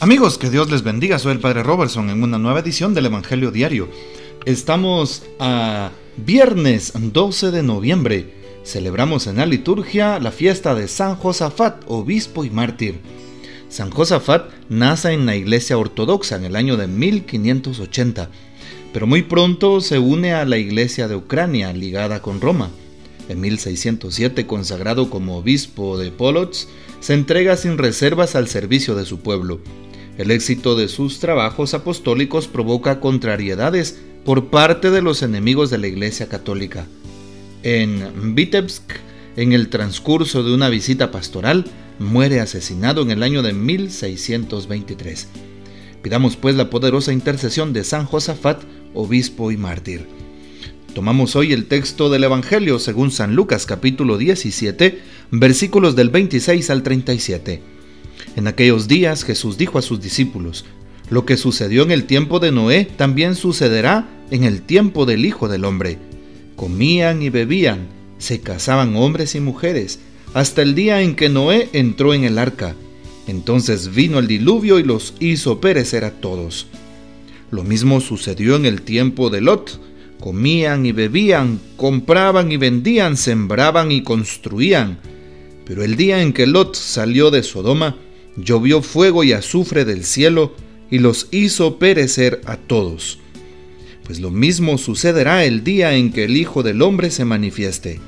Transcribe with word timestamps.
Amigos, 0.00 0.38
que 0.38 0.48
Dios 0.48 0.70
les 0.70 0.84
bendiga. 0.84 1.18
Soy 1.18 1.32
el 1.32 1.40
Padre 1.40 1.64
Robertson 1.64 2.08
en 2.08 2.22
una 2.22 2.38
nueva 2.38 2.60
edición 2.60 2.94
del 2.94 3.06
Evangelio 3.06 3.50
Diario. 3.50 3.88
Estamos 4.44 5.24
a 5.40 5.90
viernes 6.16 6.92
12 6.94 7.50
de 7.50 7.64
noviembre. 7.64 8.32
Celebramos 8.62 9.26
en 9.26 9.38
la 9.38 9.46
liturgia 9.46 10.20
la 10.20 10.30
fiesta 10.30 10.76
de 10.76 10.86
San 10.86 11.16
Josafat, 11.16 11.82
obispo 11.88 12.44
y 12.44 12.50
mártir. 12.50 13.00
San 13.68 13.90
Josafat 13.90 14.52
nace 14.68 15.14
en 15.14 15.26
la 15.26 15.34
iglesia 15.34 15.76
ortodoxa 15.76 16.36
en 16.36 16.44
el 16.44 16.54
año 16.54 16.76
de 16.76 16.86
1580, 16.86 18.30
pero 18.92 19.08
muy 19.08 19.22
pronto 19.22 19.80
se 19.80 19.98
une 19.98 20.32
a 20.32 20.44
la 20.44 20.58
iglesia 20.58 21.08
de 21.08 21.16
Ucrania 21.16 21.72
ligada 21.72 22.22
con 22.22 22.40
Roma. 22.40 22.70
En 23.28 23.40
1607, 23.40 24.46
consagrado 24.46 25.10
como 25.10 25.38
obispo 25.38 25.98
de 25.98 26.12
Polotsk, 26.12 26.68
se 27.00 27.14
entrega 27.14 27.56
sin 27.56 27.78
reservas 27.78 28.36
al 28.36 28.46
servicio 28.46 28.94
de 28.94 29.04
su 29.04 29.18
pueblo. 29.18 29.60
El 30.18 30.32
éxito 30.32 30.74
de 30.74 30.88
sus 30.88 31.20
trabajos 31.20 31.74
apostólicos 31.74 32.48
provoca 32.48 32.98
contrariedades 32.98 34.00
por 34.24 34.50
parte 34.50 34.90
de 34.90 35.00
los 35.00 35.22
enemigos 35.22 35.70
de 35.70 35.78
la 35.78 35.86
Iglesia 35.86 36.28
Católica. 36.28 36.86
En 37.62 38.34
Vitebsk, 38.34 38.82
en 39.36 39.52
el 39.52 39.68
transcurso 39.68 40.42
de 40.42 40.52
una 40.52 40.70
visita 40.70 41.12
pastoral, 41.12 41.66
muere 42.00 42.40
asesinado 42.40 43.02
en 43.02 43.12
el 43.12 43.22
año 43.22 43.42
de 43.42 43.52
1623. 43.52 45.28
Pidamos 46.02 46.34
pues 46.34 46.56
la 46.56 46.68
poderosa 46.68 47.12
intercesión 47.12 47.72
de 47.72 47.84
San 47.84 48.04
Josafat, 48.04 48.60
obispo 48.94 49.52
y 49.52 49.56
mártir. 49.56 50.04
Tomamos 50.94 51.36
hoy 51.36 51.52
el 51.52 51.66
texto 51.66 52.10
del 52.10 52.24
Evangelio 52.24 52.80
según 52.80 53.12
San 53.12 53.36
Lucas 53.36 53.66
capítulo 53.66 54.18
17, 54.18 55.00
versículos 55.30 55.94
del 55.94 56.10
26 56.10 56.70
al 56.70 56.82
37. 56.82 57.77
En 58.36 58.46
aquellos 58.46 58.88
días 58.88 59.24
Jesús 59.24 59.58
dijo 59.58 59.78
a 59.78 59.82
sus 59.82 60.00
discípulos, 60.00 60.64
lo 61.10 61.24
que 61.24 61.36
sucedió 61.36 61.82
en 61.82 61.90
el 61.90 62.04
tiempo 62.04 62.38
de 62.38 62.52
Noé 62.52 62.84
también 62.84 63.34
sucederá 63.34 64.08
en 64.30 64.44
el 64.44 64.62
tiempo 64.62 65.06
del 65.06 65.24
Hijo 65.24 65.48
del 65.48 65.64
Hombre. 65.64 65.98
Comían 66.54 67.22
y 67.22 67.30
bebían, 67.30 67.88
se 68.18 68.40
casaban 68.40 68.94
hombres 68.96 69.34
y 69.34 69.40
mujeres, 69.40 70.00
hasta 70.34 70.60
el 70.60 70.74
día 70.74 71.00
en 71.00 71.14
que 71.14 71.28
Noé 71.30 71.70
entró 71.72 72.12
en 72.12 72.24
el 72.24 72.38
arca. 72.38 72.74
Entonces 73.26 73.94
vino 73.94 74.18
el 74.18 74.26
diluvio 74.26 74.78
y 74.78 74.82
los 74.82 75.14
hizo 75.20 75.60
perecer 75.60 76.04
a 76.04 76.12
todos. 76.12 76.66
Lo 77.50 77.64
mismo 77.64 78.00
sucedió 78.00 78.56
en 78.56 78.66
el 78.66 78.82
tiempo 78.82 79.30
de 79.30 79.40
Lot. 79.40 79.80
Comían 80.20 80.84
y 80.84 80.92
bebían, 80.92 81.60
compraban 81.76 82.52
y 82.52 82.56
vendían, 82.56 83.16
sembraban 83.16 83.92
y 83.92 84.02
construían. 84.02 84.98
Pero 85.64 85.84
el 85.84 85.96
día 85.96 86.20
en 86.20 86.32
que 86.32 86.46
Lot 86.46 86.74
salió 86.74 87.30
de 87.30 87.42
Sodoma, 87.42 87.96
llovió 88.42 88.82
fuego 88.82 89.24
y 89.24 89.32
azufre 89.32 89.84
del 89.84 90.04
cielo 90.04 90.54
y 90.90 90.98
los 90.98 91.28
hizo 91.30 91.78
perecer 91.78 92.40
a 92.46 92.56
todos. 92.56 93.18
Pues 94.04 94.20
lo 94.20 94.30
mismo 94.30 94.78
sucederá 94.78 95.44
el 95.44 95.64
día 95.64 95.94
en 95.94 96.12
que 96.12 96.24
el 96.24 96.36
Hijo 96.36 96.62
del 96.62 96.80
Hombre 96.82 97.10
se 97.10 97.24
manifieste. 97.24 98.00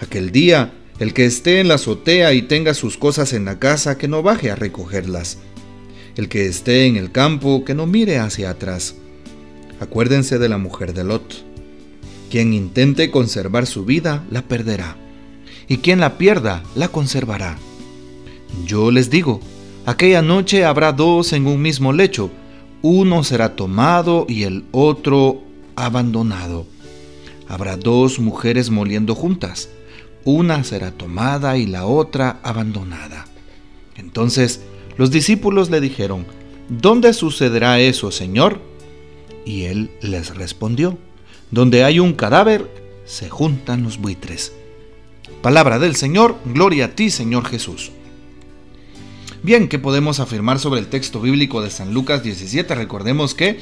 Aquel 0.00 0.32
día, 0.32 0.72
el 0.98 1.14
que 1.14 1.26
esté 1.26 1.60
en 1.60 1.68
la 1.68 1.74
azotea 1.74 2.32
y 2.32 2.42
tenga 2.42 2.74
sus 2.74 2.96
cosas 2.96 3.32
en 3.32 3.44
la 3.44 3.58
casa, 3.58 3.98
que 3.98 4.08
no 4.08 4.22
baje 4.22 4.50
a 4.50 4.56
recogerlas. 4.56 5.38
El 6.16 6.28
que 6.28 6.46
esté 6.46 6.86
en 6.86 6.96
el 6.96 7.12
campo, 7.12 7.64
que 7.64 7.74
no 7.74 7.86
mire 7.86 8.18
hacia 8.18 8.50
atrás. 8.50 8.96
Acuérdense 9.80 10.38
de 10.38 10.48
la 10.48 10.58
mujer 10.58 10.92
de 10.92 11.04
Lot. 11.04 11.44
Quien 12.30 12.52
intente 12.52 13.10
conservar 13.10 13.66
su 13.66 13.84
vida, 13.84 14.24
la 14.30 14.42
perderá. 14.42 14.96
Y 15.68 15.78
quien 15.78 16.00
la 16.00 16.18
pierda, 16.18 16.62
la 16.74 16.88
conservará. 16.88 17.58
Yo 18.66 18.90
les 18.90 19.10
digo, 19.10 19.40
aquella 19.86 20.22
noche 20.22 20.64
habrá 20.64 20.92
dos 20.92 21.32
en 21.32 21.46
un 21.46 21.60
mismo 21.60 21.92
lecho, 21.92 22.30
uno 22.82 23.24
será 23.24 23.56
tomado 23.56 24.26
y 24.28 24.42
el 24.42 24.64
otro 24.72 25.42
abandonado. 25.76 26.66
Habrá 27.48 27.76
dos 27.76 28.18
mujeres 28.18 28.70
moliendo 28.70 29.14
juntas, 29.14 29.68
una 30.24 30.64
será 30.64 30.90
tomada 30.90 31.56
y 31.56 31.66
la 31.66 31.86
otra 31.86 32.40
abandonada. 32.42 33.26
Entonces 33.96 34.60
los 34.96 35.10
discípulos 35.10 35.70
le 35.70 35.80
dijeron, 35.80 36.26
¿Dónde 36.68 37.12
sucederá 37.12 37.80
eso, 37.80 38.10
Señor? 38.10 38.60
Y 39.44 39.64
él 39.64 39.90
les 40.00 40.34
respondió, 40.34 40.96
Donde 41.50 41.84
hay 41.84 41.98
un 41.98 42.12
cadáver, 42.12 42.70
se 43.04 43.28
juntan 43.28 43.82
los 43.82 43.98
buitres. 43.98 44.52
Palabra 45.42 45.78
del 45.78 45.96
Señor, 45.96 46.36
gloria 46.44 46.86
a 46.86 46.88
ti, 46.88 47.10
Señor 47.10 47.46
Jesús. 47.46 47.90
Bien, 49.44 49.66
¿qué 49.66 49.80
podemos 49.80 50.20
afirmar 50.20 50.60
sobre 50.60 50.78
el 50.78 50.86
texto 50.86 51.20
bíblico 51.20 51.62
de 51.62 51.70
San 51.70 51.92
Lucas 51.92 52.22
17? 52.22 52.76
Recordemos 52.76 53.34
que 53.34 53.58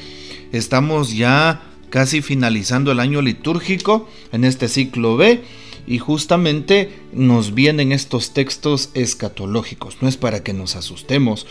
estamos 0.51 1.15
ya 1.15 1.63
casi 1.89 2.21
finalizando 2.21 2.91
el 2.91 2.99
año 2.99 3.23
litúrgico 3.23 4.07
en 4.31 4.43
este 4.43 4.67
ciclo 4.67 5.17
B 5.17 5.41
y 5.87 5.97
justamente 5.97 6.91
nos 7.13 7.55
vienen 7.55 7.93
estos 7.93 8.31
textos 8.31 8.91
escatológicos. 8.93 9.97
No 10.01 10.07
es 10.07 10.17
para 10.17 10.43
que 10.43 10.53
nos 10.53 10.75
asustemos, 10.75 11.47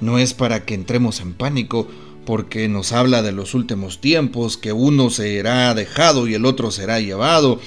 no 0.00 0.18
es 0.18 0.32
para 0.32 0.64
que 0.64 0.72
entremos 0.72 1.20
en 1.20 1.34
pánico, 1.34 1.86
porque 2.24 2.68
nos 2.68 2.92
habla 2.92 3.20
de 3.20 3.32
los 3.32 3.52
últimos 3.52 4.00
tiempos, 4.00 4.56
que 4.56 4.72
uno 4.72 5.10
será 5.10 5.74
dejado 5.74 6.26
y 6.26 6.32
el 6.32 6.46
otro 6.46 6.70
será 6.70 6.98
llevado, 7.00 7.60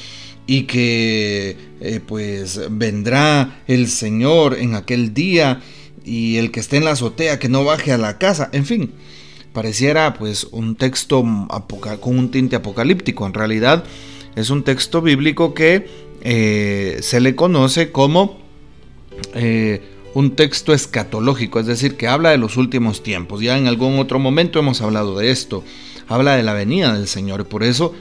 y 0.47 0.63
que 0.63 1.55
eh, 1.81 1.99
pues 2.03 2.59
vendrá 2.71 3.61
el 3.67 3.87
Señor 3.87 4.57
en 4.57 4.73
aquel 4.73 5.13
día 5.13 5.61
y 6.09 6.37
el 6.37 6.49
que 6.49 6.59
esté 6.59 6.77
en 6.77 6.85
la 6.85 6.91
azotea 6.91 7.37
que 7.37 7.49
no 7.49 7.63
baje 7.63 7.91
a 7.91 7.99
la 7.99 8.17
casa, 8.17 8.49
en 8.51 8.65
fin, 8.65 8.91
pareciera 9.53 10.15
pues 10.15 10.45
un 10.45 10.75
texto 10.75 11.23
con 11.99 12.17
un 12.17 12.31
tinte 12.31 12.55
apocalíptico, 12.55 13.27
en 13.27 13.35
realidad 13.35 13.83
es 14.35 14.49
un 14.49 14.63
texto 14.63 15.03
bíblico 15.03 15.53
que 15.53 15.87
eh, 16.21 16.97
se 17.01 17.19
le 17.19 17.35
conoce 17.35 17.91
como 17.91 18.39
eh, 19.35 19.83
un 20.15 20.35
texto 20.35 20.73
escatológico, 20.73 21.59
es 21.59 21.67
decir, 21.67 21.95
que 21.95 22.07
habla 22.07 22.31
de 22.31 22.39
los 22.39 22.57
últimos 22.57 23.03
tiempos, 23.03 23.41
ya 23.41 23.57
en 23.57 23.67
algún 23.67 23.99
otro 23.99 24.17
momento 24.17 24.57
hemos 24.57 24.81
hablado 24.81 25.15
de 25.19 25.29
esto, 25.29 25.63
habla 26.07 26.35
de 26.35 26.43
la 26.43 26.53
venida 26.53 26.93
del 26.93 27.07
Señor, 27.07 27.45
por 27.45 27.63
eso 27.63 27.93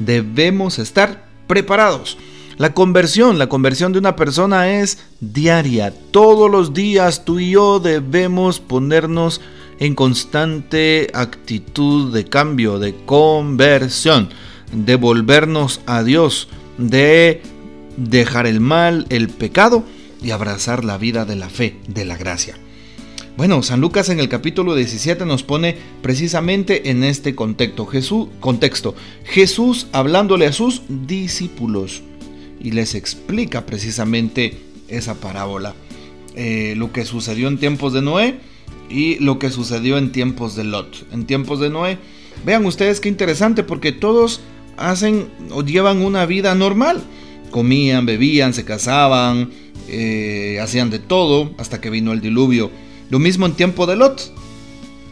debemos 0.00 0.78
estar 0.78 1.28
preparados. 1.46 2.18
La 2.56 2.72
conversión, 2.72 3.38
la 3.38 3.48
conversión 3.48 3.92
de 3.92 3.98
una 3.98 4.14
persona 4.14 4.80
es 4.80 4.98
diaria. 5.20 5.92
Todos 6.12 6.48
los 6.48 6.72
días 6.72 7.24
tú 7.24 7.40
y 7.40 7.50
yo 7.50 7.80
debemos 7.80 8.60
ponernos 8.60 9.40
en 9.80 9.96
constante 9.96 11.10
actitud 11.14 12.12
de 12.12 12.26
cambio, 12.26 12.78
de 12.78 12.94
conversión, 13.06 14.28
de 14.72 14.94
volvernos 14.94 15.80
a 15.86 16.04
Dios, 16.04 16.48
de 16.78 17.42
dejar 17.96 18.46
el 18.46 18.60
mal, 18.60 19.06
el 19.08 19.30
pecado 19.30 19.82
y 20.22 20.30
abrazar 20.30 20.84
la 20.84 20.96
vida 20.96 21.24
de 21.24 21.34
la 21.34 21.48
fe, 21.48 21.80
de 21.88 22.04
la 22.04 22.16
gracia. 22.16 22.56
Bueno, 23.36 23.64
San 23.64 23.80
Lucas 23.80 24.10
en 24.10 24.20
el 24.20 24.28
capítulo 24.28 24.76
17 24.76 25.26
nos 25.26 25.42
pone 25.42 25.76
precisamente 26.02 26.90
en 26.90 27.02
este 27.02 27.34
contexto. 27.34 27.84
Jesús, 27.84 28.28
contexto, 28.38 28.94
Jesús 29.24 29.88
hablándole 29.90 30.46
a 30.46 30.52
sus 30.52 30.82
discípulos 30.88 32.04
y 32.64 32.70
les 32.70 32.94
explica 32.94 33.66
precisamente 33.66 34.56
esa 34.88 35.14
parábola. 35.20 35.74
Eh, 36.34 36.72
lo 36.78 36.92
que 36.92 37.04
sucedió 37.04 37.46
en 37.46 37.58
tiempos 37.58 37.92
de 37.92 38.00
Noé 38.00 38.40
y 38.88 39.18
lo 39.18 39.38
que 39.38 39.50
sucedió 39.50 39.98
en 39.98 40.12
tiempos 40.12 40.56
de 40.56 40.64
Lot. 40.64 41.06
En 41.12 41.26
tiempos 41.26 41.60
de 41.60 41.68
Noé, 41.68 41.98
vean 42.44 42.64
ustedes 42.64 43.00
qué 43.00 43.10
interesante 43.10 43.64
porque 43.64 43.92
todos 43.92 44.40
hacen 44.78 45.28
o 45.50 45.62
llevan 45.62 45.98
una 45.98 46.24
vida 46.24 46.54
normal. 46.54 47.02
Comían, 47.50 48.06
bebían, 48.06 48.54
se 48.54 48.64
casaban, 48.64 49.50
eh, 49.86 50.58
hacían 50.60 50.88
de 50.88 50.98
todo 50.98 51.52
hasta 51.58 51.82
que 51.82 51.90
vino 51.90 52.12
el 52.12 52.22
diluvio. 52.22 52.70
Lo 53.10 53.18
mismo 53.18 53.44
en 53.44 53.52
tiempo 53.52 53.86
de 53.86 53.96
Lot. 53.96 54.32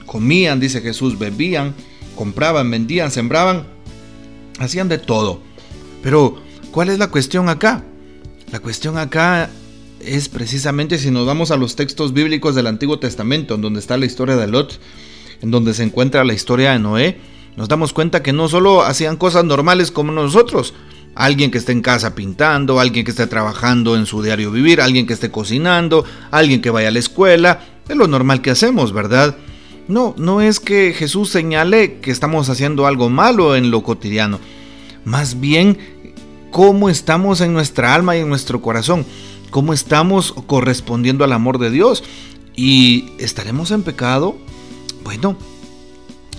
Comían, 0.06 0.58
dice 0.58 0.80
Jesús, 0.80 1.18
bebían, 1.18 1.74
compraban, 2.16 2.70
vendían, 2.70 3.10
sembraban, 3.10 3.66
hacían 4.58 4.88
de 4.88 4.96
todo. 4.96 5.40
Pero 6.02 6.40
¿Cuál 6.72 6.88
es 6.88 6.98
la 6.98 7.08
cuestión 7.08 7.50
acá? 7.50 7.84
La 8.50 8.58
cuestión 8.58 8.96
acá 8.96 9.50
es 10.00 10.30
precisamente 10.30 10.96
si 10.96 11.10
nos 11.10 11.26
vamos 11.26 11.50
a 11.50 11.58
los 11.58 11.76
textos 11.76 12.14
bíblicos 12.14 12.54
del 12.54 12.66
Antiguo 12.66 12.98
Testamento, 12.98 13.54
en 13.54 13.60
donde 13.60 13.78
está 13.78 13.98
la 13.98 14.06
historia 14.06 14.36
de 14.36 14.46
Lot, 14.46 14.80
en 15.42 15.50
donde 15.50 15.74
se 15.74 15.82
encuentra 15.82 16.24
la 16.24 16.32
historia 16.32 16.72
de 16.72 16.78
Noé, 16.78 17.18
nos 17.56 17.68
damos 17.68 17.92
cuenta 17.92 18.22
que 18.22 18.32
no 18.32 18.48
solo 18.48 18.84
hacían 18.84 19.18
cosas 19.18 19.44
normales 19.44 19.90
como 19.90 20.12
nosotros, 20.12 20.72
alguien 21.14 21.50
que 21.50 21.58
esté 21.58 21.72
en 21.72 21.82
casa 21.82 22.14
pintando, 22.14 22.80
alguien 22.80 23.04
que 23.04 23.10
esté 23.10 23.26
trabajando 23.26 23.94
en 23.94 24.06
su 24.06 24.22
diario 24.22 24.50
vivir, 24.50 24.80
alguien 24.80 25.06
que 25.06 25.12
esté 25.12 25.30
cocinando, 25.30 26.06
alguien 26.30 26.62
que 26.62 26.70
vaya 26.70 26.88
a 26.88 26.92
la 26.92 27.00
escuela, 27.00 27.60
es 27.86 27.96
lo 27.96 28.08
normal 28.08 28.40
que 28.40 28.50
hacemos, 28.50 28.94
¿verdad? 28.94 29.36
No, 29.88 30.14
no 30.16 30.40
es 30.40 30.58
que 30.58 30.94
Jesús 30.94 31.28
señale 31.28 31.98
que 32.00 32.10
estamos 32.10 32.48
haciendo 32.48 32.86
algo 32.86 33.10
malo 33.10 33.56
en 33.56 33.70
lo 33.70 33.82
cotidiano, 33.82 34.40
más 35.04 35.38
bien 35.38 35.76
cómo 36.52 36.90
estamos 36.90 37.40
en 37.40 37.52
nuestra 37.52 37.94
alma 37.94 38.16
y 38.16 38.20
en 38.20 38.28
nuestro 38.28 38.60
corazón, 38.60 39.04
cómo 39.50 39.72
estamos 39.72 40.32
correspondiendo 40.46 41.24
al 41.24 41.32
amor 41.32 41.58
de 41.58 41.70
Dios. 41.70 42.04
¿Y 42.54 43.06
estaremos 43.18 43.72
en 43.72 43.82
pecado? 43.82 44.36
Bueno, 45.02 45.36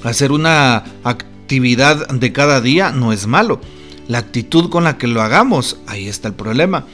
hacer 0.03 0.31
una 0.31 0.85
actividad 1.03 2.07
de 2.07 2.31
cada 2.31 2.61
día 2.61 2.91
no 2.91 3.11
es 3.11 3.27
malo. 3.27 3.59
La 4.07 4.19
actitud 4.19 4.69
con 4.69 4.83
la 4.83 4.97
que 4.97 5.07
lo 5.07 5.21
hagamos, 5.21 5.77
ahí 5.87 6.07
está 6.07 6.27
el 6.29 6.35
problema. 6.35 6.85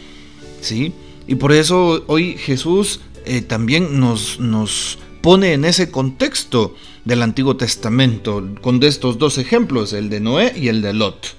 ¿Sí? 0.62 0.94
Y 1.28 1.36
por 1.36 1.52
eso 1.52 2.04
hoy 2.08 2.38
Jesús 2.38 3.02
eh, 3.26 3.42
también 3.42 4.00
nos, 4.00 4.40
nos 4.40 4.98
pone 5.22 5.54
en 5.54 5.66
ese 5.66 5.92
contexto 5.92 6.74
del 7.04 7.22
Antiguo 7.22 7.58
Testamento, 7.58 8.48
con 8.62 8.82
estos 8.82 9.18
dos 9.18 9.38
ejemplos, 9.38 9.92
el 9.92 10.10
de 10.10 10.22
Noé 10.22 10.54
y 10.56 10.70
el 10.70 10.82
de 10.82 10.94
Lot. 10.94 11.39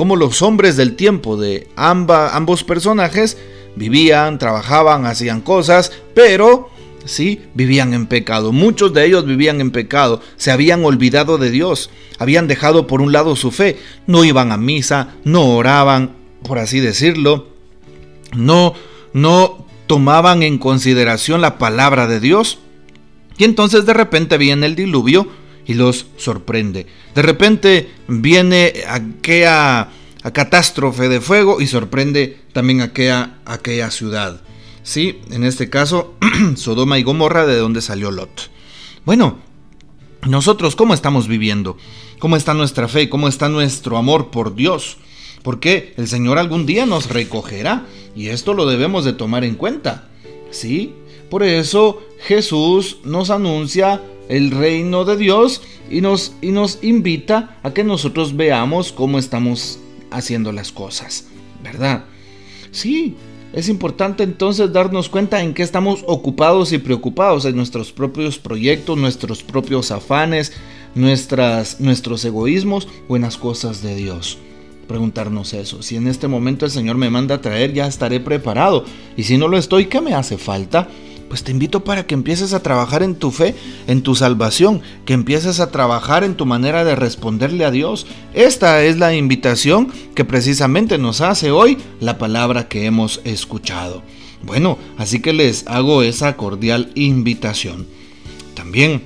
Como 0.00 0.16
los 0.16 0.40
hombres 0.40 0.78
del 0.78 0.96
tiempo 0.96 1.36
de 1.36 1.68
ambos 1.76 2.64
personajes 2.64 3.36
vivían, 3.76 4.38
trabajaban, 4.38 5.04
hacían 5.04 5.42
cosas, 5.42 5.92
pero 6.14 6.70
sí, 7.04 7.42
vivían 7.52 7.92
en 7.92 8.06
pecado. 8.06 8.50
Muchos 8.50 8.94
de 8.94 9.04
ellos 9.04 9.26
vivían 9.26 9.60
en 9.60 9.72
pecado, 9.72 10.22
se 10.38 10.52
habían 10.52 10.86
olvidado 10.86 11.36
de 11.36 11.50
Dios, 11.50 11.90
habían 12.18 12.48
dejado 12.48 12.86
por 12.86 13.02
un 13.02 13.12
lado 13.12 13.36
su 13.36 13.50
fe, 13.50 13.76
no 14.06 14.24
iban 14.24 14.52
a 14.52 14.56
misa, 14.56 15.16
no 15.24 15.54
oraban, 15.54 16.12
por 16.44 16.58
así 16.58 16.80
decirlo, 16.80 17.48
no, 18.34 18.72
no 19.12 19.66
tomaban 19.86 20.42
en 20.42 20.56
consideración 20.56 21.42
la 21.42 21.58
palabra 21.58 22.06
de 22.06 22.20
Dios. 22.20 22.58
Y 23.36 23.44
entonces 23.44 23.84
de 23.84 23.92
repente 23.92 24.38
viene 24.38 24.64
el 24.64 24.76
diluvio 24.76 25.28
y 25.70 25.74
los 25.74 26.06
sorprende. 26.16 26.88
De 27.14 27.22
repente 27.22 27.90
viene 28.08 28.72
aquella 28.88 29.88
catástrofe 30.32 31.08
de 31.08 31.20
fuego 31.20 31.60
y 31.60 31.68
sorprende 31.68 32.40
también 32.52 32.80
aquella, 32.80 33.38
aquella 33.44 33.92
ciudad. 33.92 34.40
Sí, 34.82 35.20
en 35.30 35.44
este 35.44 35.70
caso, 35.70 36.14
Sodoma 36.56 36.98
y 36.98 37.04
Gomorra, 37.04 37.46
de 37.46 37.56
donde 37.56 37.82
salió 37.82 38.10
Lot. 38.10 38.50
Bueno, 39.04 39.38
nosotros, 40.26 40.74
¿cómo 40.74 40.92
estamos 40.92 41.28
viviendo? 41.28 41.76
¿Cómo 42.18 42.36
está 42.36 42.52
nuestra 42.52 42.88
fe? 42.88 43.08
¿Cómo 43.08 43.28
está 43.28 43.48
nuestro 43.48 43.96
amor 43.96 44.32
por 44.32 44.56
Dios? 44.56 44.96
Porque 45.44 45.94
el 45.96 46.08
Señor 46.08 46.38
algún 46.38 46.66
día 46.66 46.84
nos 46.84 47.08
recogerá 47.08 47.86
y 48.16 48.30
esto 48.30 48.54
lo 48.54 48.66
debemos 48.66 49.04
de 49.04 49.12
tomar 49.12 49.44
en 49.44 49.54
cuenta. 49.54 50.08
¿Sí? 50.50 50.94
Por 51.30 51.44
eso 51.44 52.02
Jesús 52.26 52.98
nos 53.04 53.30
anuncia 53.30 54.02
el 54.30 54.52
reino 54.52 55.04
de 55.04 55.16
Dios 55.16 55.60
y 55.90 56.00
nos, 56.00 56.32
y 56.40 56.52
nos 56.52 56.78
invita 56.82 57.58
a 57.64 57.72
que 57.72 57.82
nosotros 57.82 58.36
veamos 58.36 58.92
cómo 58.92 59.18
estamos 59.18 59.80
haciendo 60.12 60.52
las 60.52 60.70
cosas, 60.70 61.26
¿verdad? 61.62 62.04
Sí, 62.70 63.16
es 63.52 63.68
importante 63.68 64.22
entonces 64.22 64.72
darnos 64.72 65.08
cuenta 65.08 65.42
en 65.42 65.52
qué 65.52 65.64
estamos 65.64 66.04
ocupados 66.06 66.72
y 66.72 66.78
preocupados 66.78 67.44
en 67.44 67.56
nuestros 67.56 67.90
propios 67.90 68.38
proyectos, 68.38 68.96
nuestros 68.96 69.42
propios 69.42 69.90
afanes, 69.90 70.52
nuestras, 70.94 71.80
nuestros 71.80 72.24
egoísmos 72.24 72.86
o 73.08 73.16
en 73.16 73.22
las 73.22 73.36
cosas 73.36 73.82
de 73.82 73.96
Dios. 73.96 74.38
Preguntarnos 74.86 75.54
eso. 75.54 75.82
Si 75.82 75.96
en 75.96 76.06
este 76.06 76.28
momento 76.28 76.64
el 76.64 76.70
Señor 76.70 76.96
me 76.96 77.10
manda 77.10 77.36
a 77.36 77.40
traer, 77.40 77.72
ya 77.72 77.88
estaré 77.88 78.20
preparado. 78.20 78.84
Y 79.16 79.24
si 79.24 79.38
no 79.38 79.48
lo 79.48 79.58
estoy, 79.58 79.86
¿qué 79.86 80.00
me 80.00 80.14
hace 80.14 80.38
falta? 80.38 80.88
Pues 81.30 81.44
te 81.44 81.52
invito 81.52 81.84
para 81.84 82.08
que 82.08 82.14
empieces 82.14 82.52
a 82.54 82.62
trabajar 82.62 83.04
en 83.04 83.14
tu 83.14 83.30
fe, 83.30 83.54
en 83.86 84.02
tu 84.02 84.16
salvación, 84.16 84.82
que 85.04 85.12
empieces 85.12 85.60
a 85.60 85.70
trabajar 85.70 86.24
en 86.24 86.34
tu 86.34 86.44
manera 86.44 86.82
de 86.84 86.96
responderle 86.96 87.64
a 87.64 87.70
Dios. 87.70 88.08
Esta 88.34 88.82
es 88.82 88.98
la 88.98 89.14
invitación 89.14 89.92
que 90.16 90.24
precisamente 90.24 90.98
nos 90.98 91.20
hace 91.20 91.52
hoy 91.52 91.78
la 92.00 92.18
palabra 92.18 92.66
que 92.66 92.84
hemos 92.84 93.20
escuchado. 93.22 94.02
Bueno, 94.42 94.76
así 94.98 95.20
que 95.20 95.32
les 95.32 95.68
hago 95.68 96.02
esa 96.02 96.36
cordial 96.36 96.90
invitación. 96.96 97.86
También 98.54 99.00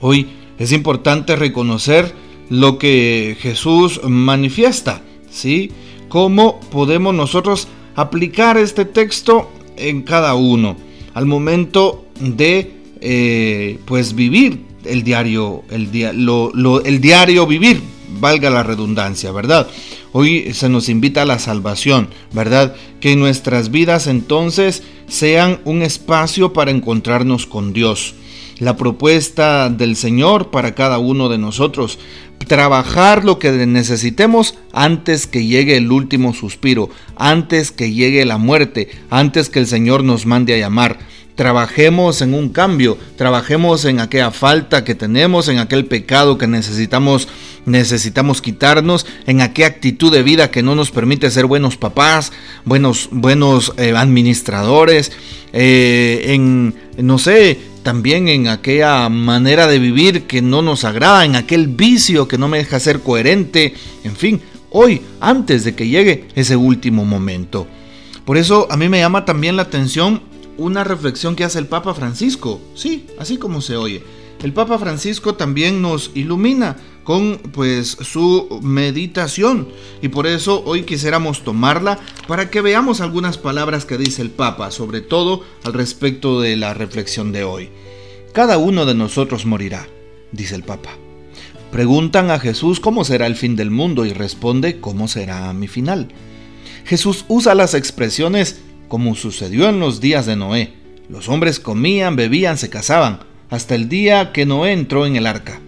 hoy 0.00 0.28
es 0.58 0.72
importante 0.72 1.36
reconocer 1.36 2.14
lo 2.48 2.78
que 2.78 3.36
Jesús 3.38 4.00
manifiesta, 4.04 5.02
¿sí? 5.30 5.70
¿Cómo 6.08 6.60
podemos 6.70 7.14
nosotros 7.14 7.68
aplicar 7.94 8.56
este 8.56 8.86
texto 8.86 9.50
en 9.76 10.00
cada 10.00 10.34
uno? 10.34 10.76
Al 11.16 11.24
momento 11.24 12.04
de 12.20 12.72
eh, 13.00 13.78
pues 13.86 14.14
vivir 14.14 14.66
el 14.84 15.02
diario, 15.02 15.62
el, 15.70 15.88
el 16.84 17.00
diario 17.00 17.46
vivir, 17.46 17.80
valga 18.20 18.50
la 18.50 18.62
redundancia, 18.62 19.32
¿verdad? 19.32 19.66
Hoy 20.12 20.52
se 20.52 20.68
nos 20.68 20.90
invita 20.90 21.22
a 21.22 21.24
la 21.24 21.38
salvación, 21.38 22.10
¿verdad? 22.34 22.76
Que 23.00 23.16
nuestras 23.16 23.70
vidas 23.70 24.08
entonces 24.08 24.82
sean 25.08 25.60
un 25.64 25.80
espacio 25.80 26.52
para 26.52 26.70
encontrarnos 26.70 27.46
con 27.46 27.72
Dios. 27.72 28.14
La 28.58 28.76
propuesta 28.76 29.70
del 29.70 29.96
Señor 29.96 30.50
para 30.50 30.74
cada 30.74 30.98
uno 30.98 31.30
de 31.30 31.38
nosotros, 31.38 31.98
trabajar 32.46 33.24
lo 33.24 33.38
que 33.38 33.50
necesitemos 33.66 34.56
antes 34.72 35.26
que 35.26 35.46
llegue 35.46 35.76
el 35.76 35.90
último 35.90 36.32
suspiro, 36.34 36.90
antes 37.16 37.72
que 37.72 37.92
llegue 37.92 38.24
la 38.24 38.38
muerte, 38.38 38.88
antes 39.10 39.48
que 39.48 39.58
el 39.58 39.66
Señor 39.66 40.04
nos 40.04 40.26
mande 40.26 40.54
a 40.54 40.58
llamar. 40.58 40.98
Trabajemos 41.34 42.22
en 42.22 42.32
un 42.32 42.48
cambio, 42.48 42.96
trabajemos 43.16 43.84
en 43.84 44.00
aquella 44.00 44.30
falta 44.30 44.84
que 44.84 44.94
tenemos, 44.94 45.48
en 45.48 45.58
aquel 45.58 45.84
pecado 45.84 46.38
que 46.38 46.46
necesitamos 46.46 47.28
necesitamos 47.66 48.40
quitarnos, 48.40 49.06
en 49.26 49.40
aquella 49.40 49.68
actitud 49.68 50.12
de 50.12 50.22
vida 50.22 50.50
que 50.50 50.62
no 50.62 50.74
nos 50.74 50.90
permite 50.90 51.30
ser 51.30 51.46
buenos 51.46 51.76
papás, 51.76 52.32
buenos 52.64 53.08
buenos 53.10 53.74
eh, 53.76 53.92
administradores, 53.94 55.12
eh, 55.52 56.26
en 56.28 56.74
no 56.96 57.18
sé, 57.18 57.58
también 57.86 58.26
en 58.26 58.48
aquella 58.48 59.08
manera 59.08 59.68
de 59.68 59.78
vivir 59.78 60.24
que 60.24 60.42
no 60.42 60.60
nos 60.60 60.82
agrada, 60.82 61.24
en 61.24 61.36
aquel 61.36 61.68
vicio 61.68 62.26
que 62.26 62.36
no 62.36 62.48
me 62.48 62.58
deja 62.58 62.80
ser 62.80 62.98
coherente, 62.98 63.74
en 64.02 64.16
fin, 64.16 64.42
hoy, 64.70 65.02
antes 65.20 65.62
de 65.62 65.76
que 65.76 65.86
llegue 65.86 66.26
ese 66.34 66.56
último 66.56 67.04
momento. 67.04 67.68
Por 68.24 68.38
eso 68.38 68.66
a 68.72 68.76
mí 68.76 68.88
me 68.88 68.98
llama 68.98 69.24
también 69.24 69.54
la 69.54 69.62
atención 69.62 70.20
una 70.58 70.82
reflexión 70.82 71.36
que 71.36 71.44
hace 71.44 71.60
el 71.60 71.68
Papa 71.68 71.94
Francisco, 71.94 72.60
sí, 72.74 73.06
así 73.20 73.36
como 73.36 73.60
se 73.60 73.76
oye. 73.76 74.02
El 74.42 74.52
Papa 74.52 74.80
Francisco 74.80 75.36
también 75.36 75.80
nos 75.80 76.10
ilumina 76.12 76.74
con 77.06 77.38
pues 77.52 77.96
su 78.00 78.58
meditación 78.62 79.68
y 80.02 80.08
por 80.08 80.26
eso 80.26 80.64
hoy 80.66 80.82
quisiéramos 80.82 81.44
tomarla 81.44 82.00
para 82.26 82.50
que 82.50 82.60
veamos 82.60 83.00
algunas 83.00 83.38
palabras 83.38 83.84
que 83.84 83.96
dice 83.96 84.22
el 84.22 84.30
Papa, 84.30 84.72
sobre 84.72 85.02
todo 85.02 85.44
al 85.62 85.72
respecto 85.72 86.40
de 86.40 86.56
la 86.56 86.74
reflexión 86.74 87.30
de 87.30 87.44
hoy. 87.44 87.70
Cada 88.32 88.58
uno 88.58 88.86
de 88.86 88.96
nosotros 88.96 89.46
morirá, 89.46 89.86
dice 90.32 90.56
el 90.56 90.64
Papa. 90.64 90.90
Preguntan 91.70 92.32
a 92.32 92.40
Jesús 92.40 92.80
cómo 92.80 93.04
será 93.04 93.28
el 93.28 93.36
fin 93.36 93.54
del 93.54 93.70
mundo 93.70 94.04
y 94.04 94.12
responde 94.12 94.80
cómo 94.80 95.06
será 95.06 95.52
mi 95.52 95.68
final. 95.68 96.08
Jesús 96.84 97.24
usa 97.28 97.54
las 97.54 97.74
expresiones 97.74 98.60
como 98.88 99.14
sucedió 99.14 99.68
en 99.68 99.78
los 99.78 100.00
días 100.00 100.26
de 100.26 100.34
Noé. 100.34 100.74
Los 101.08 101.28
hombres 101.28 101.60
comían, 101.60 102.16
bebían, 102.16 102.58
se 102.58 102.68
casaban, 102.68 103.20
hasta 103.48 103.76
el 103.76 103.88
día 103.88 104.32
que 104.32 104.44
Noé 104.44 104.72
entró 104.72 105.06
en 105.06 105.14
el 105.14 105.26
arca. 105.26 105.60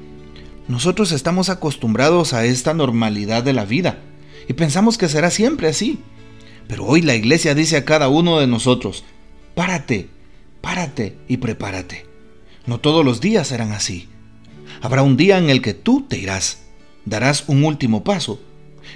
Nosotros 0.68 1.12
estamos 1.12 1.48
acostumbrados 1.48 2.34
a 2.34 2.44
esta 2.44 2.74
normalidad 2.74 3.42
de 3.42 3.54
la 3.54 3.64
vida 3.64 4.00
y 4.48 4.52
pensamos 4.52 4.98
que 4.98 5.08
será 5.08 5.30
siempre 5.30 5.68
así. 5.68 5.98
Pero 6.68 6.84
hoy 6.84 7.00
la 7.00 7.14
iglesia 7.14 7.54
dice 7.54 7.78
a 7.78 7.86
cada 7.86 8.08
uno 8.08 8.38
de 8.38 8.46
nosotros, 8.46 9.04
párate, 9.54 10.08
párate 10.60 11.16
y 11.26 11.38
prepárate. 11.38 12.04
No 12.66 12.80
todos 12.80 13.02
los 13.02 13.22
días 13.22 13.48
serán 13.48 13.72
así. 13.72 14.08
Habrá 14.82 15.02
un 15.02 15.16
día 15.16 15.38
en 15.38 15.48
el 15.48 15.62
que 15.62 15.72
tú 15.72 16.04
te 16.06 16.18
irás, 16.18 16.58
darás 17.06 17.44
un 17.48 17.64
último 17.64 18.04
paso, 18.04 18.38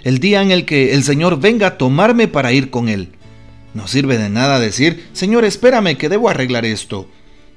el 0.05 0.19
día 0.19 0.43
en 0.43 0.51
el 0.51 0.67
que 0.67 0.93
el 0.93 1.03
Señor 1.03 1.41
venga 1.41 1.67
a 1.69 1.79
tomarme 1.79 2.29
para 2.29 2.53
ir 2.53 2.69
con 2.69 2.91
Él. 2.91 3.13
No 3.73 3.89
sirve 3.89 4.19
de 4.19 4.29
nada 4.29 4.61
decir, 4.61 5.09
Señor, 5.15 5.47
espérame 5.47 5.97
que 5.97 6.11
debo 6.11 6.29
arreglar 6.29 6.67
esto. 6.67 7.09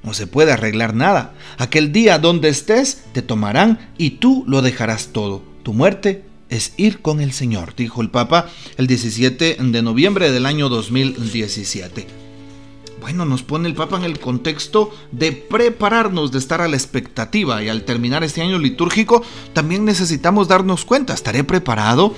No 0.06 0.14
se 0.14 0.28
puede 0.28 0.52
arreglar 0.52 0.94
nada. 0.94 1.34
Aquel 1.58 1.92
día 1.92 2.20
donde 2.20 2.50
estés 2.50 3.04
te 3.12 3.24
tomarán 3.24 3.90
y 3.98 4.12
tú 4.12 4.44
lo 4.48 4.62
dejarás 4.62 5.08
todo. 5.08 5.42
Tu 5.64 5.74
muerte 5.74 6.24
es 6.50 6.74
ir 6.78 7.02
con 7.02 7.22
el 7.22 7.34
Señor, 7.34 7.74
dijo 7.76 8.04
el 8.04 8.12
Papa 8.12 8.48
el 8.78 8.86
17 8.86 9.58
de 9.60 9.82
noviembre 9.82 10.32
del 10.32 10.46
año 10.46 10.70
2017. 10.70 12.06
Bueno, 13.02 13.26
nos 13.26 13.42
pone 13.42 13.68
el 13.68 13.74
Papa 13.74 13.98
en 13.98 14.04
el 14.04 14.20
contexto 14.20 14.92
de 15.12 15.32
prepararnos, 15.32 16.32
de 16.32 16.38
estar 16.38 16.62
a 16.62 16.68
la 16.68 16.76
expectativa 16.76 17.64
y 17.64 17.70
al 17.70 17.84
terminar 17.84 18.24
este 18.24 18.42
año 18.42 18.60
litúrgico 18.60 19.24
también 19.54 19.86
necesitamos 19.86 20.48
darnos 20.48 20.86
cuenta, 20.86 21.14
¿estaré 21.14 21.44
preparado? 21.44 22.16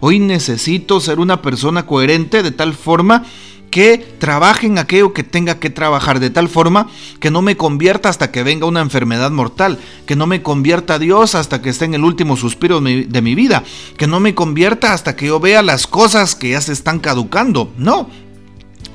Hoy 0.00 0.18
necesito 0.18 1.00
ser 1.00 1.20
una 1.20 1.42
persona 1.42 1.84
coherente 1.84 2.42
de 2.42 2.52
tal 2.52 2.72
forma 2.72 3.24
que 3.70 3.98
trabaje 4.18 4.66
en 4.66 4.78
aquello 4.78 5.12
que 5.12 5.22
tenga 5.22 5.58
que 5.58 5.70
trabajar 5.70 6.20
de 6.20 6.30
tal 6.30 6.48
forma 6.48 6.88
que 7.20 7.30
no 7.30 7.40
me 7.40 7.56
convierta 7.56 8.08
hasta 8.08 8.30
que 8.30 8.42
venga 8.42 8.66
una 8.66 8.80
enfermedad 8.80 9.30
mortal, 9.30 9.78
que 10.06 10.16
no 10.16 10.26
me 10.26 10.42
convierta 10.42 10.94
a 10.94 10.98
Dios 10.98 11.34
hasta 11.34 11.62
que 11.62 11.70
esté 11.70 11.84
en 11.84 11.94
el 11.94 12.04
último 12.04 12.36
suspiro 12.36 12.80
de 12.80 13.22
mi, 13.22 13.34
vida, 13.34 13.62
que 13.96 14.06
no 14.06 14.20
me 14.20 14.34
convierta 14.34 14.92
hasta 14.92 15.16
que 15.16 15.26
yo 15.26 15.40
vea 15.40 15.62
las 15.62 15.86
cosas 15.86 16.34
que 16.34 16.50
ya 16.50 16.60
se 16.60 16.72
están 16.72 16.98
caducando. 16.98 17.72
No, 17.78 18.10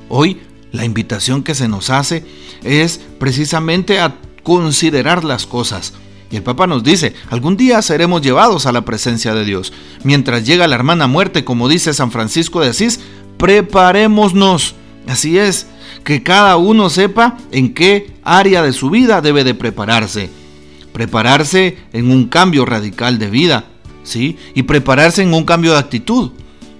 hoy 0.10 0.42
la 0.72 0.86
invitación 0.86 1.42
que 1.42 1.56
se 1.56 1.68
nos 1.68 1.90
hace 1.90 2.26
es 2.64 3.00
precisamente 3.20 4.00
a 4.00 4.16
considerar 4.44 5.24
las 5.24 5.46
cosas. 5.46 5.94
Y 6.32 6.38
el 6.38 6.44
Papa 6.44 6.66
nos 6.66 6.84
dice, 6.84 7.14
algún 7.30 7.56
día 7.56 7.82
seremos 7.82 8.22
llevados 8.22 8.66
a 8.66 8.72
la 8.72 8.84
presencia 8.84 9.34
de 9.34 9.46
Dios. 9.46 9.72
Mientras 10.04 10.46
llega 10.46 10.68
la 10.68 10.76
hermana 10.76 11.08
muerte, 11.08 11.46
como 11.46 11.70
dice 11.70 11.94
San 11.94 12.12
Francisco 12.12 12.62
de 12.62 12.70
Asís, 12.70 13.00
preparémonos. 13.38 14.76
Así 15.08 15.38
es, 15.38 15.68
que 16.04 16.24
cada 16.24 16.58
uno 16.58 16.90
sepa 16.90 17.38
en 17.52 17.74
qué 17.74 18.14
área 18.24 18.62
de 18.62 18.74
su 18.74 18.90
vida 18.90 19.22
debe 19.22 19.44
de 19.44 19.54
prepararse. 19.54 20.30
Prepararse 20.94 21.78
en 21.94 22.10
un 22.10 22.28
cambio 22.28 22.66
radical 22.66 23.20
de 23.20 23.30
vida, 23.30 23.66
¿sí? 24.04 24.38
Y 24.54 24.64
prepararse 24.64 25.22
en 25.22 25.34
un 25.34 25.44
cambio 25.44 25.74
de 25.74 25.80
actitud. 25.80 26.32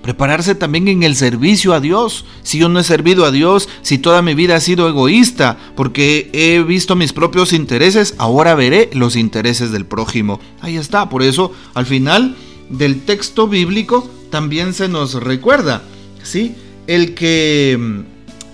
Prepararse 0.02 0.54
también 0.54 0.88
en 0.88 1.02
el 1.02 1.16
servicio 1.16 1.74
a 1.74 1.80
Dios. 1.80 2.26
Si 2.44 2.60
yo 2.60 2.70
no 2.70 2.80
he 2.80 2.84
servido 2.84 3.26
a 3.26 3.32
Dios, 3.32 3.68
si 3.82 3.98
toda 3.98 4.22
mi 4.22 4.36
vida 4.36 4.56
ha 4.56 4.60
sido 4.60 4.88
egoísta, 4.88 5.58
porque 5.76 6.30
he 6.32 6.62
visto 6.62 6.96
mis 6.96 7.12
propios 7.12 7.54
intereses, 7.54 8.14
ahora 8.20 8.54
veré 8.54 8.92
los 8.94 9.16
intereses 9.16 9.72
del 9.72 9.88
prójimo. 9.88 10.40
Ahí 10.62 10.78
está, 10.78 11.10
por 11.10 11.24
eso 11.24 11.52
al 11.74 11.88
final 11.88 12.36
del 12.70 13.02
texto 13.02 13.48
bíblico 13.48 14.08
también 14.30 14.76
se 14.76 14.88
nos 14.88 15.16
recuerda, 15.16 15.82
¿sí? 16.26 16.56
El 16.88 17.14
que 17.16 18.04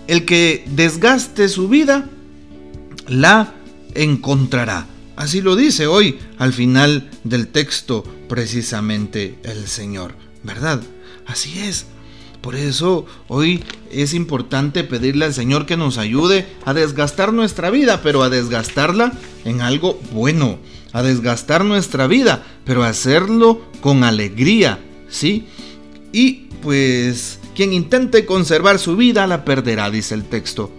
el 0.07 0.25
que 0.25 0.65
desgaste 0.67 1.47
su 1.47 1.67
vida 1.69 2.09
la 3.07 3.53
encontrará. 3.95 4.87
Así 5.15 5.41
lo 5.41 5.55
dice 5.55 5.87
hoy 5.87 6.19
al 6.37 6.53
final 6.53 7.09
del 7.23 7.47
texto 7.47 8.03
precisamente 8.27 9.37
el 9.43 9.67
Señor, 9.67 10.15
¿verdad? 10.43 10.81
Así 11.25 11.59
es. 11.59 11.85
Por 12.41 12.55
eso 12.55 13.05
hoy 13.27 13.63
es 13.91 14.13
importante 14.13 14.83
pedirle 14.83 15.25
al 15.25 15.33
Señor 15.33 15.65
que 15.65 15.77
nos 15.77 15.97
ayude 15.97 16.47
a 16.65 16.73
desgastar 16.73 17.33
nuestra 17.33 17.69
vida, 17.69 18.01
pero 18.01 18.23
a 18.23 18.29
desgastarla 18.29 19.13
en 19.45 19.61
algo 19.61 19.99
bueno, 20.11 20.57
a 20.91 21.03
desgastar 21.03 21.63
nuestra 21.63 22.07
vida, 22.07 22.43
pero 22.65 22.83
hacerlo 22.83 23.61
con 23.79 24.03
alegría, 24.03 24.79
¿sí? 25.07 25.45
Y 26.11 26.47
pues 26.63 27.39
quien 27.55 27.73
intente 27.73 28.25
conservar 28.25 28.79
su 28.79 28.95
vida 28.95 29.27
la 29.27 29.45
perderá, 29.45 29.89
dice 29.89 30.15
el 30.15 30.23
texto. 30.23 30.71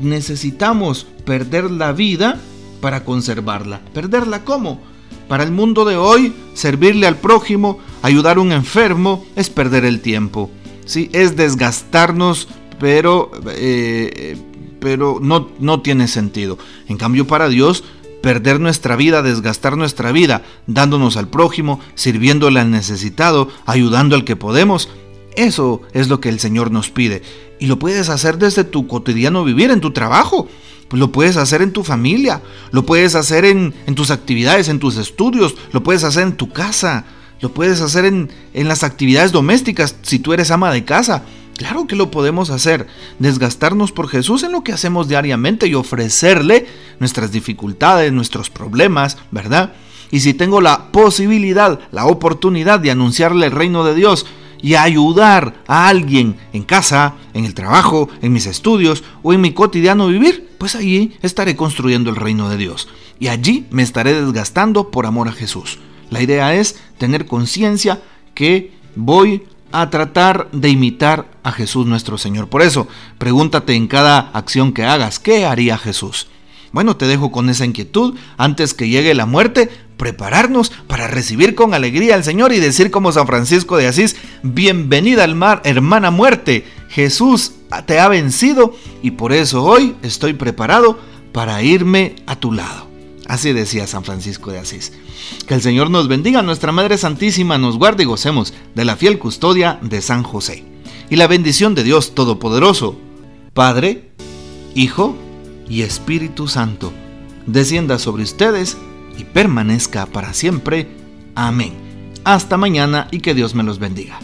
Necesitamos 0.00 1.06
perder 1.24 1.70
la 1.70 1.92
vida 1.92 2.40
para 2.80 3.04
conservarla. 3.04 3.80
¿Perderla 3.94 4.44
cómo? 4.44 4.80
Para 5.28 5.42
el 5.42 5.50
mundo 5.50 5.84
de 5.84 5.96
hoy, 5.96 6.32
servirle 6.54 7.06
al 7.06 7.16
prójimo, 7.16 7.80
ayudar 8.02 8.36
a 8.36 8.40
un 8.40 8.52
enfermo, 8.52 9.24
es 9.34 9.50
perder 9.50 9.84
el 9.84 10.00
tiempo. 10.00 10.50
¿sí? 10.84 11.10
Es 11.12 11.36
desgastarnos, 11.36 12.48
pero, 12.78 13.32
eh, 13.48 14.36
pero 14.80 15.18
no, 15.20 15.48
no 15.58 15.80
tiene 15.80 16.06
sentido. 16.08 16.58
En 16.88 16.96
cambio, 16.96 17.26
para 17.26 17.48
Dios, 17.48 17.82
perder 18.22 18.60
nuestra 18.60 18.96
vida, 18.96 19.22
desgastar 19.22 19.76
nuestra 19.76 20.12
vida, 20.12 20.42
dándonos 20.66 21.16
al 21.16 21.28
prójimo, 21.28 21.80
sirviéndole 21.94 22.60
al 22.60 22.70
necesitado, 22.70 23.48
ayudando 23.66 24.16
al 24.16 24.24
que 24.24 24.36
podemos, 24.36 24.88
eso 25.36 25.82
es 25.92 26.08
lo 26.08 26.20
que 26.20 26.28
el 26.28 26.40
Señor 26.40 26.70
nos 26.70 26.90
pide. 26.90 27.22
Y 27.58 27.66
lo 27.66 27.78
puedes 27.78 28.08
hacer 28.08 28.38
desde 28.38 28.64
tu 28.64 28.86
cotidiano 28.86 29.44
vivir, 29.44 29.70
en 29.70 29.80
tu 29.80 29.92
trabajo. 29.92 30.48
Pues 30.88 31.00
lo 31.00 31.10
puedes 31.10 31.36
hacer 31.36 31.62
en 31.62 31.72
tu 31.72 31.82
familia, 31.82 32.42
lo 32.70 32.86
puedes 32.86 33.16
hacer 33.16 33.44
en, 33.44 33.74
tus 33.96 34.10
actividades, 34.10 34.68
en 34.68 34.78
tus 34.78 34.96
estudios, 34.98 35.56
lo 35.72 35.82
puedes 35.82 36.04
hacer 36.04 36.22
en 36.22 36.36
tu 36.36 36.52
casa, 36.52 37.06
lo 37.40 37.52
puedes 37.52 37.80
hacer 37.80 38.04
en, 38.04 38.30
en 38.54 38.68
las 38.68 38.84
actividades 38.84 39.32
domésticas 39.32 39.96
si 40.02 40.20
tú 40.20 40.32
eres 40.32 40.52
ama 40.52 40.72
de 40.72 40.84
casa. 40.84 41.24
Claro 41.56 41.86
que 41.86 41.96
lo 41.96 42.10
podemos 42.10 42.50
hacer, 42.50 42.86
desgastarnos 43.18 43.90
por 43.90 44.08
Jesús 44.08 44.42
en 44.44 44.52
lo 44.52 44.62
que 44.62 44.72
hacemos 44.72 45.08
diariamente 45.08 45.66
y 45.66 45.74
ofrecerle 45.74 46.66
nuestras 47.00 47.32
dificultades, 47.32 48.12
nuestros 48.12 48.50
problemas, 48.50 49.16
¿verdad? 49.32 49.72
Y 50.10 50.20
si 50.20 50.34
tengo 50.34 50.60
la 50.60 50.92
posibilidad, 50.92 51.80
la 51.90 52.06
oportunidad 52.06 52.78
de 52.78 52.90
anunciarle 52.90 53.46
el 53.46 53.52
reino 53.52 53.84
de 53.84 53.94
Dios, 53.94 54.26
y 54.66 54.74
ayudar 54.74 55.62
a 55.68 55.86
alguien 55.86 56.38
en 56.52 56.64
casa, 56.64 57.14
en 57.34 57.44
el 57.44 57.54
trabajo, 57.54 58.08
en 58.20 58.32
mis 58.32 58.46
estudios 58.46 59.04
o 59.22 59.32
en 59.32 59.40
mi 59.40 59.52
cotidiano 59.52 60.08
vivir, 60.08 60.56
pues 60.58 60.74
allí 60.74 61.16
estaré 61.22 61.54
construyendo 61.54 62.10
el 62.10 62.16
reino 62.16 62.48
de 62.48 62.56
Dios. 62.56 62.88
Y 63.20 63.28
allí 63.28 63.66
me 63.70 63.84
estaré 63.84 64.20
desgastando 64.20 64.90
por 64.90 65.06
amor 65.06 65.28
a 65.28 65.32
Jesús. 65.32 65.78
La 66.10 66.20
idea 66.20 66.52
es 66.52 66.80
tener 66.98 67.26
conciencia 67.26 68.02
que 68.34 68.72
voy 68.96 69.44
a 69.70 69.88
tratar 69.88 70.48
de 70.50 70.68
imitar 70.68 71.30
a 71.44 71.52
Jesús 71.52 71.86
nuestro 71.86 72.18
Señor. 72.18 72.48
Por 72.48 72.62
eso, 72.62 72.88
pregúntate 73.18 73.74
en 73.74 73.86
cada 73.86 74.18
acción 74.32 74.72
que 74.72 74.82
hagas, 74.82 75.20
¿qué 75.20 75.46
haría 75.46 75.78
Jesús? 75.78 76.26
Bueno, 76.72 76.96
te 76.96 77.06
dejo 77.06 77.30
con 77.30 77.48
esa 77.48 77.64
inquietud. 77.64 78.16
Antes 78.36 78.74
que 78.74 78.88
llegue 78.88 79.14
la 79.14 79.26
muerte, 79.26 79.70
prepararnos 79.96 80.70
para 80.86 81.06
recibir 81.06 81.54
con 81.54 81.74
alegría 81.74 82.14
al 82.14 82.24
Señor 82.24 82.52
y 82.52 82.60
decir 82.60 82.90
como 82.90 83.12
San 83.12 83.26
Francisco 83.26 83.76
de 83.76 83.86
Asís, 83.86 84.16
bienvenida 84.42 85.24
al 85.24 85.34
mar, 85.34 85.62
hermana 85.64 86.10
muerte, 86.10 86.64
Jesús 86.88 87.52
te 87.86 87.98
ha 87.98 88.08
vencido 88.08 88.74
y 89.02 89.12
por 89.12 89.32
eso 89.32 89.64
hoy 89.64 89.96
estoy 90.02 90.34
preparado 90.34 90.98
para 91.32 91.62
irme 91.62 92.16
a 92.26 92.36
tu 92.36 92.52
lado. 92.52 92.86
Así 93.26 93.52
decía 93.52 93.86
San 93.86 94.04
Francisco 94.04 94.52
de 94.52 94.58
Asís. 94.58 94.92
Que 95.46 95.54
el 95.54 95.62
Señor 95.62 95.90
nos 95.90 96.06
bendiga, 96.06 96.42
nuestra 96.42 96.72
Madre 96.72 96.96
Santísima 96.96 97.58
nos 97.58 97.76
guarde 97.76 98.04
y 98.04 98.06
gocemos 98.06 98.54
de 98.74 98.84
la 98.84 98.96
fiel 98.96 99.18
custodia 99.18 99.78
de 99.82 100.00
San 100.00 100.22
José. 100.22 100.64
Y 101.10 101.16
la 101.16 101.26
bendición 101.26 101.74
de 101.74 101.82
Dios 101.82 102.14
Todopoderoso, 102.14 102.96
Padre, 103.52 104.10
Hijo 104.74 105.16
y 105.68 105.82
Espíritu 105.82 106.46
Santo, 106.46 106.92
descienda 107.46 107.98
sobre 107.98 108.22
ustedes 108.22 108.76
y 109.18 109.24
permanezca 109.24 110.06
para 110.06 110.32
siempre. 110.32 110.88
Amén. 111.34 111.72
Hasta 112.24 112.56
mañana 112.56 113.08
y 113.10 113.20
que 113.20 113.34
Dios 113.34 113.54
me 113.54 113.62
los 113.62 113.78
bendiga. 113.78 114.18